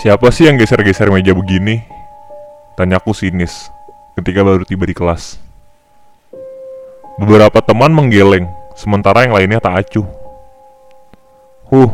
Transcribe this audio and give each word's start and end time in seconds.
Siapa 0.00 0.32
sih 0.32 0.48
yang 0.48 0.56
geser-geser 0.56 1.12
meja 1.12 1.36
begini? 1.36 1.84
Tanyaku 2.72 3.12
sinis 3.12 3.68
ketika 4.16 4.40
baru 4.40 4.64
tiba 4.64 4.88
di 4.88 4.96
kelas. 4.96 5.36
Beberapa 7.20 7.60
teman 7.60 7.92
menggeleng, 7.92 8.48
sementara 8.72 9.28
yang 9.28 9.36
lainnya 9.36 9.60
tak 9.60 9.84
acuh. 9.84 10.08
Huh, 11.68 11.92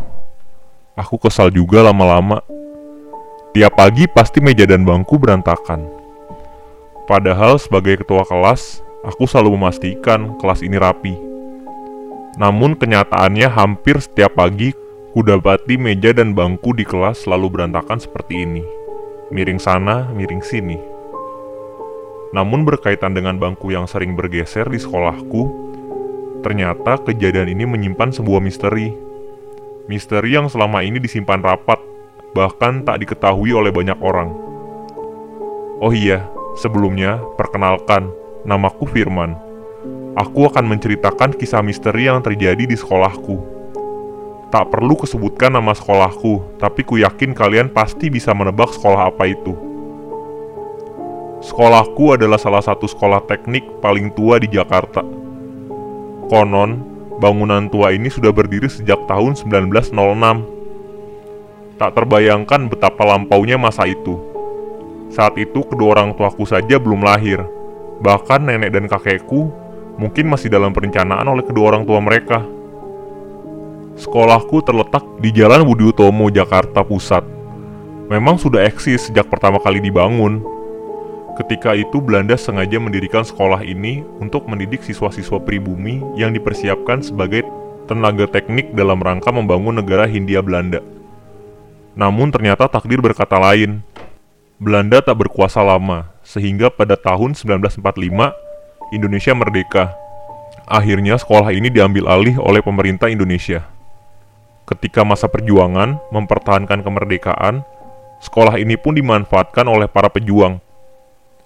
aku 0.95 1.19
kesal 1.19 1.50
juga 1.50 1.82
lama-lama. 1.82 2.46
Tiap 3.50 3.74
pagi 3.74 4.07
pasti 4.07 4.38
meja 4.38 4.70
dan 4.70 4.86
bangku 4.86 5.18
berantakan. 5.18 5.91
Padahal 7.11 7.59
sebagai 7.59 8.07
ketua 8.07 8.23
kelas, 8.23 8.86
aku 9.02 9.27
selalu 9.27 9.59
memastikan 9.59 10.38
kelas 10.38 10.62
ini 10.62 10.79
rapi. 10.79 11.18
Namun 12.38 12.79
kenyataannya 12.79 13.50
hampir 13.50 13.98
setiap 13.98 14.38
pagi 14.38 14.86
kudapati 15.17 15.80
meja 15.80 16.12
dan 16.12 16.37
bangku 16.37 16.77
di 16.77 16.85
kelas 16.85 17.25
selalu 17.25 17.48
berantakan 17.48 17.96
seperti 17.96 18.45
ini. 18.45 18.61
Miring 19.33 19.57
sana, 19.57 20.12
miring 20.12 20.45
sini. 20.45 20.77
Namun 22.37 22.69
berkaitan 22.69 23.16
dengan 23.16 23.41
bangku 23.41 23.73
yang 23.73 23.88
sering 23.88 24.12
bergeser 24.12 24.69
di 24.69 24.77
sekolahku, 24.77 25.73
ternyata 26.45 27.01
kejadian 27.01 27.48
ini 27.48 27.65
menyimpan 27.65 28.12
sebuah 28.12 28.45
misteri. 28.45 28.93
Misteri 29.88 30.37
yang 30.37 30.52
selama 30.52 30.84
ini 30.84 31.01
disimpan 31.01 31.41
rapat, 31.41 31.80
bahkan 32.37 32.85
tak 32.85 33.01
diketahui 33.01 33.57
oleh 33.57 33.73
banyak 33.73 33.96
orang. 34.05 34.37
Oh 35.80 35.96
iya, 35.96 36.29
sebelumnya 36.60 37.24
perkenalkan, 37.41 38.12
namaku 38.45 38.85
Firman. 38.85 39.33
Aku 40.12 40.45
akan 40.45 40.69
menceritakan 40.77 41.33
kisah 41.41 41.65
misteri 41.65 42.05
yang 42.05 42.21
terjadi 42.21 42.69
di 42.69 42.77
sekolahku. 42.77 43.55
Tak 44.46 44.70
perlu 44.70 44.95
kesebutkan 44.95 45.50
nama 45.50 45.74
sekolahku, 45.74 46.62
tapi 46.62 46.87
ku 46.87 46.95
yakin 46.95 47.34
kalian 47.34 47.66
pasti 47.66 48.06
bisa 48.06 48.30
menebak 48.30 48.70
sekolah 48.70 49.10
apa 49.10 49.27
itu. 49.27 49.59
Sekolahku 51.43 52.15
adalah 52.15 52.38
salah 52.38 52.62
satu 52.62 52.87
sekolah 52.87 53.26
teknik 53.26 53.66
paling 53.82 54.15
tua 54.15 54.38
di 54.38 54.46
Jakarta. 54.46 55.02
Konon, 56.30 56.82
bangunan 57.18 57.66
tua 57.66 57.90
ini 57.90 58.06
sudah 58.06 58.30
berdiri 58.30 58.71
sejak 58.71 59.02
tahun 59.10 59.34
1906. 59.34 59.90
Tak 61.76 61.90
terbayangkan 61.93 62.71
betapa 62.71 63.02
lampaunya 63.02 63.59
masa 63.59 63.84
itu. 63.84 64.16
Saat 65.10 65.37
itu 65.43 65.62
kedua 65.66 65.99
orang 65.99 66.15
tuaku 66.15 66.47
saja 66.47 66.78
belum 66.78 67.03
lahir. 67.03 67.43
Bahkan 67.99 68.47
nenek 68.47 68.71
dan 68.72 68.87
kakekku 68.87 69.50
mungkin 70.00 70.31
masih 70.31 70.49
dalam 70.49 70.71
perencanaan 70.71 71.26
oleh 71.26 71.44
kedua 71.44 71.75
orang 71.75 71.82
tua 71.84 71.99
mereka. 71.99 72.56
Sekolahku 73.97 74.61
terletak 74.61 75.00
di 75.25 75.33
Jalan 75.33 75.65
Budi 75.65 75.89
Utomo, 75.89 76.28
Jakarta 76.28 76.84
Pusat. 76.84 77.25
Memang 78.12 78.37
sudah 78.37 78.61
eksis 78.69 79.09
sejak 79.09 79.25
pertama 79.33 79.56
kali 79.56 79.81
dibangun. 79.81 80.44
Ketika 81.41 81.72
itu 81.72 82.05
Belanda 82.05 82.37
sengaja 82.37 82.77
mendirikan 82.77 83.25
sekolah 83.25 83.65
ini 83.65 84.05
untuk 84.21 84.44
mendidik 84.53 84.84
siswa-siswa 84.84 85.41
pribumi 85.41 86.05
yang 86.12 86.37
dipersiapkan 86.37 87.00
sebagai 87.00 87.49
tenaga 87.89 88.28
teknik 88.28 88.77
dalam 88.77 89.00
rangka 89.00 89.33
membangun 89.33 89.81
negara 89.81 90.05
Hindia 90.05 90.44
Belanda. 90.44 90.84
Namun 91.97 92.28
ternyata 92.28 92.69
takdir 92.69 93.00
berkata 93.00 93.41
lain. 93.41 93.81
Belanda 94.61 95.00
tak 95.00 95.25
berkuasa 95.25 95.65
lama, 95.65 96.12
sehingga 96.21 96.69
pada 96.69 96.97
tahun 97.00 97.33
1945 97.33 97.81
Indonesia 98.93 99.33
merdeka. 99.33 99.84
Akhirnya 100.69 101.17
sekolah 101.17 101.53
ini 101.53 101.72
diambil 101.72 102.09
alih 102.09 102.37
oleh 102.41 102.61
pemerintah 102.61 103.09
Indonesia. 103.09 103.75
Ketika 104.66 105.06
masa 105.06 105.31
perjuangan 105.31 106.03
mempertahankan 106.10 106.82
kemerdekaan, 106.82 107.62
sekolah 108.19 108.59
ini 108.59 108.75
pun 108.75 108.98
dimanfaatkan 108.98 109.62
oleh 109.62 109.86
para 109.86 110.10
pejuang. 110.10 110.59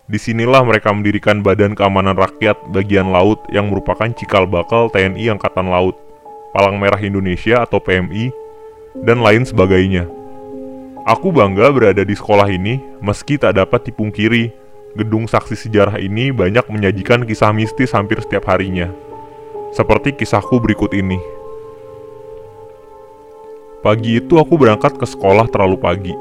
Di 0.09 0.17
sinilah 0.17 0.65
mereka 0.65 0.89
mendirikan 0.89 1.45
Badan 1.45 1.77
Keamanan 1.77 2.17
Rakyat 2.17 2.73
Bagian 2.73 3.13
Laut 3.13 3.45
yang 3.53 3.69
merupakan 3.69 4.09
cikal 4.17 4.49
bakal 4.49 4.89
TNI 4.89 5.37
Angkatan 5.37 5.69
Laut, 5.69 6.01
Palang 6.57 6.81
Merah 6.81 6.97
Indonesia 6.97 7.61
atau 7.61 7.77
PMI, 7.77 8.33
dan 9.05 9.21
lain 9.21 9.45
sebagainya. 9.45 10.09
Aku 11.05 11.29
bangga 11.29 11.69
berada 11.77 12.01
di 12.01 12.17
sekolah 12.17 12.49
ini 12.49 12.81
meski 13.05 13.37
tak 13.37 13.61
dapat 13.61 13.85
dipungkiri 13.93 14.49
gedung 14.97 15.29
saksi 15.29 15.69
sejarah 15.69 16.01
ini 16.01 16.33
banyak 16.33 16.67
menyajikan 16.73 17.29
kisah 17.29 17.53
mistis 17.53 17.93
hampir 17.93 18.25
setiap 18.25 18.49
harinya. 18.49 18.89
Seperti 19.77 20.17
kisahku 20.17 20.57
berikut 20.57 20.97
ini. 20.97 21.40
Pagi 23.81 24.21
itu 24.21 24.37
aku 24.37 24.61
berangkat 24.61 25.01
ke 25.01 25.09
sekolah 25.09 25.49
terlalu 25.49 25.81
pagi. 25.81 26.13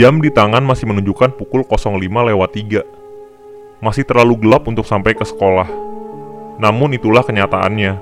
Jam 0.00 0.16
di 0.16 0.32
tangan 0.32 0.64
masih 0.64 0.88
menunjukkan 0.88 1.36
pukul 1.36 1.60
05 1.68 1.92
lewat 2.00 2.56
3. 2.56 3.84
Masih 3.84 4.00
terlalu 4.08 4.40
gelap 4.40 4.64
untuk 4.64 4.88
sampai 4.88 5.12
ke 5.12 5.28
sekolah. 5.28 5.68
Namun 6.56 6.96
itulah 6.96 7.20
kenyataannya. 7.20 8.00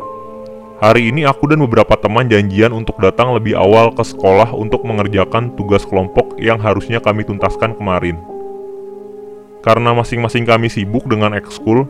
Hari 0.78 1.10
ini 1.10 1.26
aku 1.26 1.50
dan 1.50 1.66
beberapa 1.66 1.98
teman 1.98 2.30
janjian 2.30 2.70
untuk 2.70 3.02
datang 3.02 3.34
lebih 3.34 3.58
awal 3.58 3.91
ke 3.91 4.06
sekolah 4.06 4.54
untuk 4.54 4.86
mengerjakan 4.86 5.50
tugas 5.58 5.82
kelompok 5.82 6.38
yang 6.38 6.62
harusnya 6.62 7.02
kami 7.02 7.26
tuntaskan 7.26 7.75
kemarin. 7.75 8.22
Karena 9.66 9.91
masing-masing 9.91 10.46
kami 10.46 10.70
sibuk 10.70 11.10
dengan 11.10 11.34
ekskul, 11.34 11.82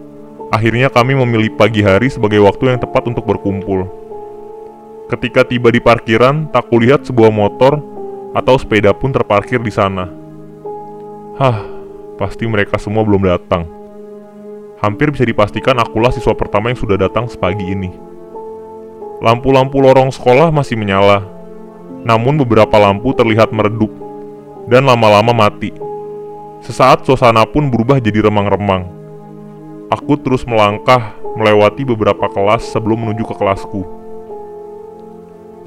akhirnya 0.48 0.88
kami 0.88 1.20
memilih 1.20 1.52
pagi 1.52 1.84
hari 1.84 2.08
sebagai 2.08 2.40
waktu 2.40 2.72
yang 2.72 2.80
tepat 2.80 3.12
untuk 3.12 3.28
berkumpul. 3.28 4.03
Ketika 5.04 5.44
tiba 5.44 5.68
di 5.68 5.84
parkiran, 5.84 6.48
tak 6.48 6.72
kulihat 6.72 7.04
sebuah 7.04 7.28
motor 7.28 7.76
atau 8.32 8.56
sepeda 8.56 8.96
pun 8.96 9.12
terparkir 9.12 9.60
di 9.60 9.68
sana. 9.68 10.08
Hah, 11.36 11.60
pasti 12.16 12.48
mereka 12.48 12.80
semua 12.80 13.04
belum 13.04 13.28
datang. 13.28 13.68
Hampir 14.80 15.12
bisa 15.12 15.28
dipastikan 15.28 15.76
akulah 15.76 16.08
siswa 16.08 16.32
pertama 16.32 16.72
yang 16.72 16.80
sudah 16.80 16.96
datang 16.96 17.28
sepagi 17.28 17.68
ini. 17.68 17.92
Lampu-lampu 19.20 19.76
lorong 19.80 20.08
sekolah 20.08 20.48
masih 20.48 20.76
menyala, 20.80 21.24
namun 22.00 22.40
beberapa 22.40 22.74
lampu 22.80 23.12
terlihat 23.12 23.52
meredup 23.52 23.92
dan 24.72 24.88
lama-lama 24.88 25.36
mati. 25.36 25.72
Sesaat 26.64 27.04
suasana 27.04 27.44
pun 27.44 27.68
berubah 27.68 28.00
jadi 28.00 28.24
remang-remang. 28.24 28.88
Aku 29.92 30.16
terus 30.16 30.48
melangkah 30.48 31.12
melewati 31.36 31.84
beberapa 31.84 32.24
kelas 32.32 32.72
sebelum 32.72 33.04
menuju 33.04 33.28
ke 33.28 33.34
kelasku. 33.36 33.84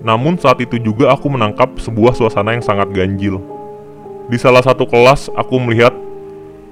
Namun 0.07 0.39
saat 0.39 0.63
itu 0.63 0.79
juga 0.79 1.11
aku 1.11 1.27
menangkap 1.27 1.75
sebuah 1.83 2.15
suasana 2.15 2.55
yang 2.55 2.63
sangat 2.63 2.87
ganjil. 2.95 3.43
Di 4.31 4.39
salah 4.39 4.63
satu 4.63 4.87
kelas 4.87 5.27
aku 5.35 5.59
melihat 5.59 5.91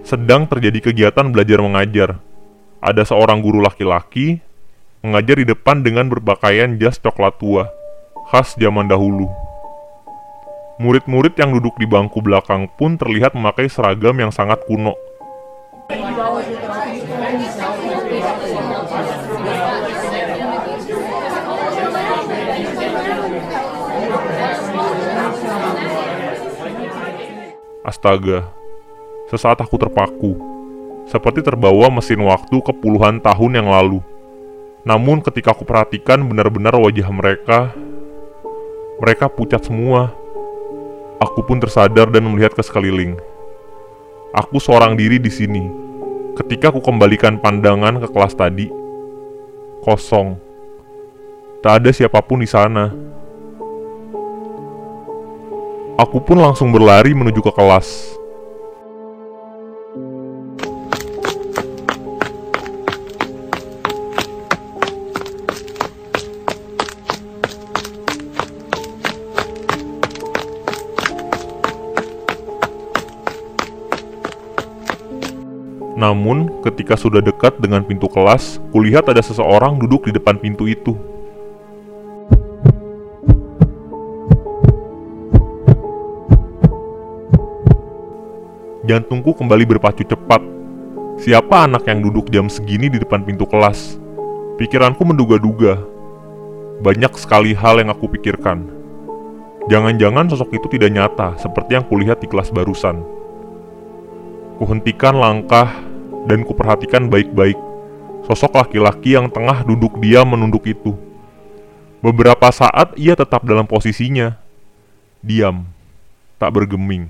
sedang 0.08 0.48
terjadi 0.48 0.80
kegiatan 0.88 1.28
belajar 1.36 1.60
mengajar. 1.60 2.10
Ada 2.80 3.04
seorang 3.04 3.44
guru 3.44 3.60
laki-laki 3.60 4.40
mengajar 5.04 5.36
di 5.44 5.46
depan 5.52 5.84
dengan 5.84 6.08
berpakaian 6.08 6.80
jas 6.80 6.96
coklat 6.96 7.36
tua, 7.36 7.68
khas 8.32 8.56
zaman 8.56 8.88
dahulu. 8.88 9.28
Murid-murid 10.80 11.36
yang 11.36 11.52
duduk 11.60 11.76
di 11.76 11.88
bangku 11.92 12.24
belakang 12.24 12.72
pun 12.80 12.96
terlihat 12.96 13.36
memakai 13.36 13.68
seragam 13.68 14.16
yang 14.16 14.32
sangat 14.32 14.64
kuno. 14.64 14.96
Astaga, 27.86 28.50
sesaat 29.30 29.62
aku 29.62 29.78
terpaku, 29.78 30.34
seperti 31.06 31.46
terbawa 31.46 31.86
mesin 31.94 32.18
waktu 32.26 32.58
ke 32.66 32.74
puluhan 32.74 33.22
tahun 33.22 33.62
yang 33.62 33.70
lalu. 33.70 34.02
Namun 34.82 35.22
ketika 35.22 35.54
aku 35.54 35.70
perhatikan 35.70 36.26
benar-benar 36.26 36.74
wajah 36.82 37.06
mereka, 37.14 37.70
mereka 38.98 39.30
pucat 39.30 39.70
semua. 39.70 40.10
Aku 41.22 41.46
pun 41.46 41.62
tersadar 41.62 42.10
dan 42.10 42.26
melihat 42.26 42.58
ke 42.58 42.66
sekeliling. 42.66 43.22
Aku 44.34 44.58
seorang 44.58 44.98
diri 44.98 45.22
di 45.22 45.30
sini. 45.30 45.70
Ketika 46.42 46.74
aku 46.74 46.82
kembalikan 46.82 47.38
pandangan 47.38 48.02
ke 48.02 48.10
kelas 48.10 48.34
tadi, 48.34 48.66
kosong. 49.86 50.42
Tak 51.62 51.86
ada 51.86 51.94
siapa 51.94 52.18
pun 52.26 52.42
di 52.42 52.50
sana. 52.50 53.05
Aku 55.96 56.20
pun 56.20 56.36
langsung 56.36 56.76
berlari 56.76 57.16
menuju 57.16 57.40
ke 57.40 57.56
kelas. 57.56 58.20
Namun, 75.96 76.60
ketika 76.60 77.00
sudah 77.00 77.24
dekat 77.24 77.56
dengan 77.64 77.88
pintu 77.88 78.12
kelas, 78.12 78.60
kulihat 78.76 79.08
ada 79.08 79.24
seseorang 79.24 79.80
duduk 79.80 80.12
di 80.12 80.12
depan 80.12 80.36
pintu 80.36 80.68
itu. 80.68 81.15
Jantungku 88.86 89.34
kembali 89.34 89.66
berpacu 89.66 90.06
cepat. 90.06 90.46
Siapa 91.18 91.66
anak 91.66 91.90
yang 91.90 92.06
duduk 92.06 92.30
jam 92.30 92.46
segini 92.46 92.86
di 92.86 93.02
depan 93.02 93.26
pintu 93.26 93.50
kelas? 93.50 93.98
Pikiranku 94.62 95.02
menduga-duga. 95.02 95.82
Banyak 96.86 97.18
sekali 97.18 97.58
hal 97.58 97.82
yang 97.82 97.90
aku 97.90 98.06
pikirkan. 98.14 98.70
Jangan-jangan 99.74 100.30
sosok 100.30 100.54
itu 100.54 100.78
tidak 100.78 100.94
nyata 100.94 101.34
seperti 101.42 101.82
yang 101.82 101.86
kulihat 101.90 102.22
di 102.22 102.30
kelas 102.30 102.54
barusan. 102.54 103.02
Kuhentikan 104.62 105.18
langkah 105.18 105.82
dan 106.30 106.46
kuperhatikan 106.46 107.10
baik-baik 107.10 107.58
sosok 108.30 108.54
laki-laki 108.54 109.18
yang 109.18 109.34
tengah 109.34 109.66
duduk 109.66 109.98
diam 109.98 110.30
menunduk 110.30 110.62
itu. 110.70 110.94
Beberapa 112.06 112.54
saat 112.54 112.94
ia 113.02 113.18
tetap 113.18 113.42
dalam 113.50 113.66
posisinya, 113.66 114.38
diam, 115.26 115.66
tak 116.38 116.54
bergeming, 116.54 117.10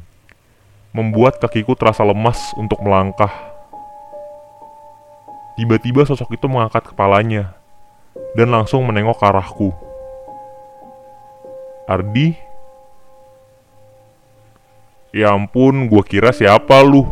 membuat 0.96 1.44
kakiku 1.44 1.76
terasa 1.76 2.08
lemas 2.08 2.40
untuk 2.56 2.80
melangkah. 2.80 3.52
Tiba-tiba 5.60 6.08
sosok 6.08 6.40
itu 6.40 6.48
mengangkat 6.48 6.88
kepalanya 6.88 7.52
dan 8.40 8.56
langsung 8.56 8.88
menengok 8.88 9.20
ke 9.20 9.26
arahku. 9.28 9.70
Ardi? 11.84 12.40
Ya 15.12 15.36
ampun, 15.36 15.92
gua 15.92 16.04
kira 16.04 16.32
siapa 16.32 16.80
lu? 16.84 17.08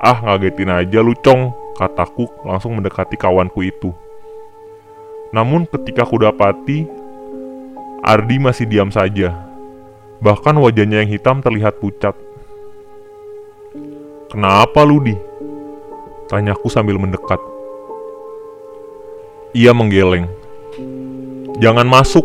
Ah, 0.00 0.20
ngagetin 0.24 0.72
aja 0.72 1.00
lu, 1.00 1.16
Cong, 1.20 1.52
kataku 1.76 2.28
langsung 2.44 2.76
mendekati 2.76 3.16
kawanku 3.16 3.60
itu. 3.64 3.92
Namun 5.32 5.68
ketika 5.68 6.04
ku 6.04 6.16
dapati, 6.16 6.88
Ardi 8.04 8.36
masih 8.40 8.68
diam 8.68 8.88
saja. 8.88 9.36
Bahkan 10.20 10.56
wajahnya 10.60 11.04
yang 11.04 11.10
hitam 11.12 11.40
terlihat 11.44 11.76
pucat. 11.80 12.27
Kenapa 14.38 14.86
lu, 14.86 15.02
Di? 15.02 15.18
Tanyaku 16.30 16.70
sambil 16.70 16.94
mendekat. 16.94 17.42
Ia 19.50 19.74
menggeleng. 19.74 20.30
Jangan 21.58 21.82
masuk, 21.82 22.22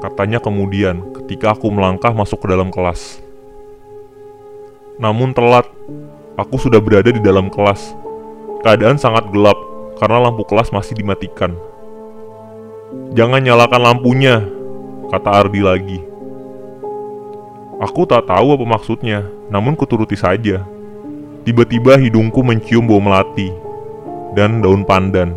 katanya 0.00 0.40
kemudian 0.40 1.04
ketika 1.12 1.52
aku 1.52 1.68
melangkah 1.68 2.16
masuk 2.16 2.40
ke 2.40 2.48
dalam 2.48 2.72
kelas. 2.72 3.20
Namun 4.96 5.36
telat, 5.36 5.68
aku 6.40 6.56
sudah 6.56 6.80
berada 6.80 7.12
di 7.12 7.20
dalam 7.20 7.52
kelas. 7.52 7.92
Keadaan 8.64 8.96
sangat 8.96 9.28
gelap 9.28 9.60
karena 10.00 10.24
lampu 10.32 10.40
kelas 10.40 10.72
masih 10.72 10.96
dimatikan. 10.96 11.52
Jangan 13.12 13.44
nyalakan 13.44 13.84
lampunya, 13.84 14.40
kata 15.12 15.44
Ardi 15.44 15.60
lagi. 15.60 16.00
Aku 17.84 18.08
tak 18.08 18.24
tahu 18.24 18.56
apa 18.56 18.64
maksudnya, 18.64 19.28
namun 19.52 19.76
kuturuti 19.76 20.16
saja. 20.16 20.64
Tiba-tiba 21.46 21.94
hidungku 21.94 22.42
mencium 22.42 22.90
bau 22.90 22.98
melati 22.98 23.54
dan 24.34 24.58
daun 24.58 24.82
pandan. 24.82 25.30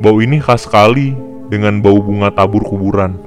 Bau 0.00 0.16
ini 0.24 0.40
khas 0.40 0.64
sekali 0.64 1.12
dengan 1.52 1.84
bau 1.84 2.00
bunga 2.00 2.32
tabur 2.32 2.64
kuburan. 2.64 3.20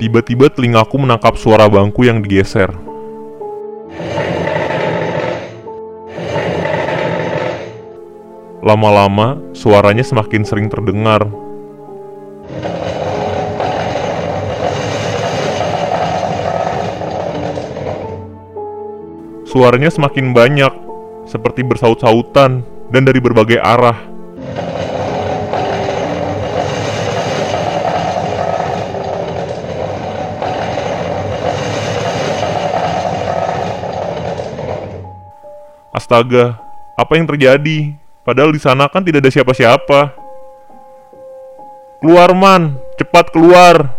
Tiba-tiba 0.00 0.48
telingaku 0.48 0.96
menangkap 0.96 1.36
suara 1.36 1.68
bangku 1.68 2.08
yang 2.08 2.24
digeser. 2.24 2.72
Lama-lama, 8.64 9.36
suaranya 9.52 10.00
semakin 10.00 10.48
sering 10.48 10.72
terdengar. 10.72 11.43
Suaranya 19.54 19.86
semakin 19.86 20.34
banyak, 20.34 20.74
seperti 21.30 21.62
bersaut-sautan 21.62 22.66
dan 22.90 23.02
dari 23.06 23.22
berbagai 23.22 23.62
arah. 23.62 23.94
Astaga, 35.94 36.58
apa 36.98 37.14
yang 37.14 37.30
terjadi? 37.30 37.94
Padahal 38.26 38.50
di 38.50 38.58
sana 38.58 38.90
kan 38.90 39.06
tidak 39.06 39.22
ada 39.22 39.30
siapa-siapa. 39.30 40.18
Keluar 42.02 42.34
man, 42.34 42.74
cepat 42.98 43.30
keluar! 43.30 43.94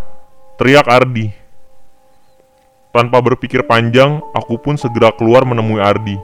Teriak 0.60 0.92
Ardi. 0.92 1.45
Tanpa 2.96 3.20
berpikir 3.20 3.60
panjang, 3.68 4.24
aku 4.32 4.56
pun 4.56 4.80
segera 4.80 5.12
keluar 5.12 5.44
menemui 5.44 5.84
Ardi. 5.84 6.16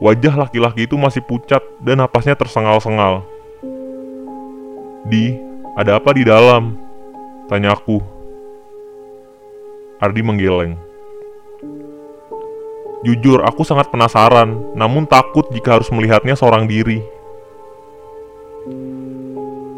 Wajah 0.00 0.48
laki-laki 0.48 0.88
itu 0.88 0.96
masih 0.96 1.20
pucat 1.20 1.60
dan 1.84 2.00
napasnya 2.00 2.32
tersengal-sengal. 2.32 3.20
Di, 5.04 5.36
ada 5.76 6.00
apa 6.00 6.16
di 6.16 6.24
dalam? 6.24 6.80
Tanya 7.52 7.76
aku. 7.76 8.00
Ardi 10.00 10.24
menggeleng. 10.24 10.80
Jujur, 13.04 13.44
aku 13.44 13.60
sangat 13.68 13.92
penasaran, 13.92 14.56
namun 14.72 15.04
takut 15.04 15.44
jika 15.52 15.76
harus 15.76 15.92
melihatnya 15.92 16.32
seorang 16.32 16.64
diri. 16.64 17.04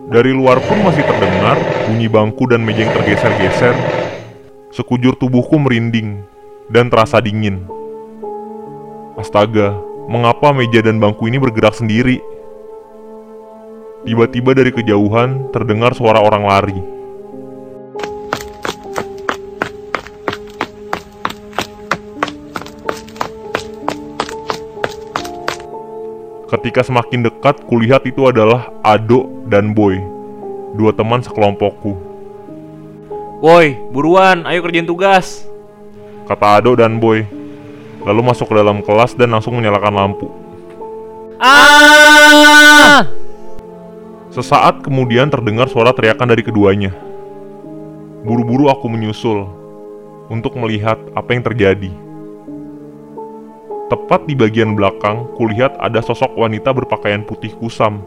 Dari 0.06 0.30
luar 0.30 0.62
pun 0.62 0.86
masih 0.86 1.02
terdengar 1.02 1.58
bunyi 1.90 2.06
bangku 2.06 2.46
dan 2.46 2.62
meja 2.62 2.86
yang 2.86 2.94
tergeser-geser. 2.94 4.05
Sekujur 4.76 5.16
tubuhku 5.16 5.56
merinding 5.56 6.20
dan 6.68 6.92
terasa 6.92 7.16
dingin. 7.16 7.64
Astaga, 9.16 9.72
mengapa 10.04 10.52
meja 10.52 10.84
dan 10.84 11.00
bangku 11.00 11.32
ini 11.32 11.40
bergerak 11.40 11.72
sendiri. 11.72 12.20
Tiba-tiba 14.04 14.52
dari 14.52 14.68
kejauhan 14.76 15.48
terdengar 15.48 15.96
suara 15.96 16.20
orang 16.20 16.44
lari. 16.44 16.76
Ketika 26.52 26.84
semakin 26.84 27.24
dekat, 27.24 27.64
kulihat 27.64 28.04
itu 28.04 28.28
adalah 28.28 28.68
Ado 28.84 29.24
dan 29.48 29.72
Boy, 29.72 29.96
dua 30.76 30.92
teman 30.92 31.24
sekelompokku. 31.24 32.05
Boy, 33.36 33.76
buruan, 33.92 34.48
ayo 34.48 34.64
kerjain 34.64 34.88
tugas. 34.88 35.44
Kata 36.24 36.56
Ado 36.56 36.72
dan 36.72 36.96
Boy, 36.96 37.28
lalu 38.00 38.20
masuk 38.24 38.48
ke 38.48 38.54
dalam 38.56 38.80
kelas 38.80 39.12
dan 39.12 39.28
langsung 39.28 39.60
menyalakan 39.60 39.92
lampu. 39.92 40.32
Ah! 41.36 43.04
Sesaat 44.32 44.80
kemudian 44.80 45.28
terdengar 45.28 45.68
suara 45.68 45.92
teriakan 45.92 46.32
dari 46.32 46.40
keduanya. 46.40 46.96
Buru-buru 48.24 48.72
aku 48.72 48.88
menyusul 48.88 49.44
untuk 50.32 50.56
melihat 50.56 50.96
apa 51.12 51.36
yang 51.36 51.44
terjadi. 51.44 51.92
Tepat 53.92 54.24
di 54.24 54.32
bagian 54.32 54.72
belakang, 54.72 55.28
kulihat 55.36 55.76
ada 55.76 56.00
sosok 56.00 56.34
wanita 56.40 56.72
berpakaian 56.72 57.20
putih 57.22 57.52
kusam, 57.60 58.00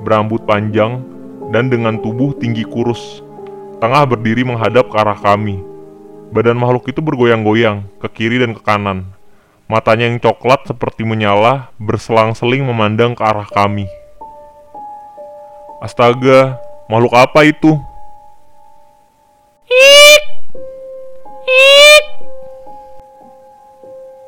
berambut 0.00 0.48
panjang, 0.48 1.04
dan 1.52 1.68
dengan 1.68 2.00
tubuh 2.00 2.32
tinggi 2.40 2.64
kurus. 2.64 3.25
Tengah 3.76 4.08
berdiri 4.08 4.40
menghadap 4.40 4.88
ke 4.88 4.96
arah 4.96 5.20
kami. 5.20 5.60
Badan 6.32 6.56
makhluk 6.56 6.88
itu 6.88 7.04
bergoyang-goyang 7.04 7.84
ke 8.00 8.08
kiri 8.08 8.40
dan 8.40 8.56
ke 8.56 8.64
kanan. 8.64 9.12
Matanya 9.68 10.08
yang 10.08 10.16
coklat 10.16 10.64
seperti 10.64 11.04
menyala, 11.04 11.68
berselang-seling 11.76 12.64
memandang 12.64 13.12
ke 13.12 13.20
arah 13.20 13.44
kami. 13.44 13.84
Astaga, 15.84 16.56
makhluk 16.88 17.12
apa 17.12 17.44
itu? 17.44 17.76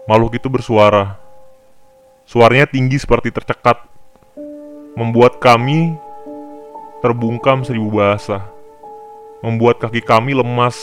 Makhluk 0.04 0.36
itu 0.36 0.48
bersuara. 0.52 1.16
Suaranya 2.28 2.68
tinggi 2.68 3.00
seperti 3.00 3.32
tercekat, 3.32 3.80
membuat 4.92 5.40
kami 5.40 5.96
terbungkam 7.00 7.64
seribu 7.64 7.96
bahasa, 7.96 8.44
membuat 9.38 9.78
kaki 9.78 10.02
kami 10.02 10.34
lemas 10.34 10.74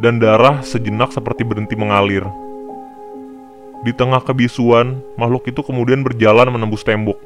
dan 0.00 0.16
darah 0.16 0.64
sejenak 0.64 1.12
seperti 1.12 1.44
berhenti 1.44 1.76
mengalir. 1.76 2.24
Di 3.84 3.92
tengah 3.94 4.24
kebisuan, 4.24 4.98
makhluk 5.14 5.46
itu 5.46 5.60
kemudian 5.62 6.02
berjalan 6.02 6.50
menembus 6.50 6.82
tembok. 6.82 7.20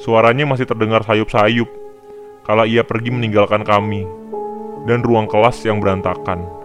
Suaranya 0.00 0.42
masih 0.42 0.66
terdengar 0.66 1.06
sayup-sayup 1.06 1.70
kala 2.42 2.66
ia 2.66 2.82
pergi 2.82 3.14
meninggalkan 3.14 3.62
kami 3.62 4.02
dan 4.90 5.06
ruang 5.06 5.30
kelas 5.30 5.62
yang 5.62 5.78
berantakan. 5.78 6.59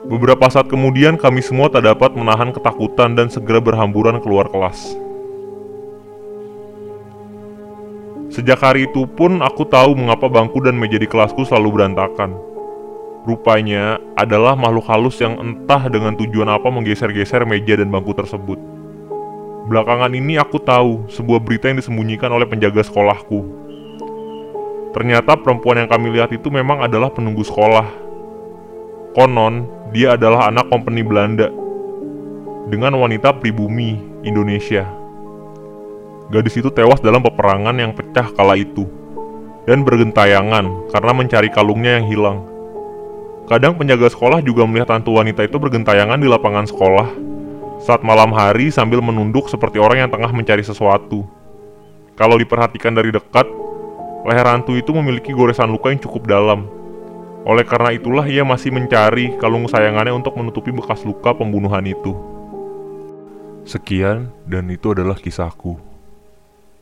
Beberapa 0.00 0.48
saat 0.48 0.72
kemudian 0.72 1.20
kami 1.20 1.44
semua 1.44 1.68
tak 1.68 1.84
dapat 1.84 2.16
menahan 2.16 2.56
ketakutan 2.56 3.12
dan 3.12 3.28
segera 3.28 3.60
berhamburan 3.60 4.16
keluar 4.24 4.48
kelas. 4.48 4.96
Sejak 8.32 8.64
hari 8.64 8.88
itu 8.88 9.04
pun 9.04 9.44
aku 9.44 9.68
tahu 9.68 9.92
mengapa 9.92 10.30
bangku 10.30 10.64
dan 10.64 10.78
meja 10.80 10.96
di 10.96 11.04
kelasku 11.04 11.44
selalu 11.44 11.76
berantakan. 11.76 12.32
Rupanya 13.28 14.00
adalah 14.16 14.56
makhluk 14.56 14.88
halus 14.88 15.20
yang 15.20 15.36
entah 15.36 15.84
dengan 15.92 16.16
tujuan 16.16 16.48
apa 16.48 16.72
menggeser-geser 16.72 17.44
meja 17.44 17.76
dan 17.76 17.92
bangku 17.92 18.16
tersebut. 18.16 18.56
Belakangan 19.68 20.16
ini 20.16 20.40
aku 20.40 20.56
tahu 20.64 21.12
sebuah 21.12 21.44
berita 21.44 21.68
yang 21.68 21.76
disembunyikan 21.76 22.32
oleh 22.32 22.48
penjaga 22.48 22.80
sekolahku. 22.80 23.44
Ternyata 24.96 25.36
perempuan 25.36 25.84
yang 25.84 25.90
kami 25.92 26.08
lihat 26.16 26.32
itu 26.32 26.48
memang 26.48 26.80
adalah 26.80 27.12
penunggu 27.12 27.44
sekolah. 27.44 28.09
Konon, 29.10 29.66
dia 29.90 30.14
adalah 30.14 30.54
anak 30.54 30.70
kompeni 30.70 31.02
Belanda 31.02 31.50
dengan 32.70 32.94
wanita 32.94 33.34
pribumi 33.42 33.98
Indonesia. 34.22 34.86
Gadis 36.30 36.62
itu 36.62 36.70
tewas 36.70 37.02
dalam 37.02 37.18
peperangan 37.18 37.74
yang 37.74 37.90
pecah 37.90 38.30
kala 38.38 38.54
itu 38.54 38.86
dan 39.66 39.82
bergentayangan 39.82 40.94
karena 40.94 41.10
mencari 41.10 41.50
kalungnya 41.50 41.98
yang 41.98 42.06
hilang. 42.06 42.38
Kadang 43.50 43.74
penjaga 43.74 44.14
sekolah 44.14 44.46
juga 44.46 44.62
melihat 44.62 44.94
hantu 44.94 45.18
wanita 45.18 45.42
itu 45.42 45.58
bergentayangan 45.58 46.22
di 46.22 46.30
lapangan 46.30 46.70
sekolah 46.70 47.10
saat 47.82 48.06
malam 48.06 48.30
hari 48.30 48.70
sambil 48.70 49.02
menunduk 49.02 49.50
seperti 49.50 49.82
orang 49.82 50.06
yang 50.06 50.10
tengah 50.14 50.30
mencari 50.30 50.62
sesuatu. 50.62 51.26
Kalau 52.14 52.38
diperhatikan 52.38 52.94
dari 52.94 53.10
dekat, 53.10 53.50
leher 54.22 54.46
hantu 54.46 54.78
itu 54.78 54.94
memiliki 54.94 55.34
goresan 55.34 55.66
luka 55.66 55.90
yang 55.90 55.98
cukup 55.98 56.30
dalam 56.30 56.78
oleh 57.44 57.64
karena 57.64 57.96
itulah 57.96 58.26
ia 58.28 58.44
masih 58.44 58.68
mencari 58.68 59.36
kalung 59.40 59.64
sayangannya 59.64 60.12
untuk 60.12 60.36
menutupi 60.36 60.70
bekas 60.70 61.00
luka 61.08 61.32
pembunuhan 61.32 61.84
itu. 61.88 62.12
Sekian 63.64 64.32
dan 64.48 64.68
itu 64.68 64.92
adalah 64.92 65.16
kisahku. 65.16 65.76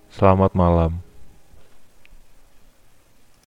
Selamat 0.08 0.54
malam. 0.56 1.07